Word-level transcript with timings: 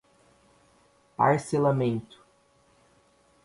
parcelamento 1.15 2.17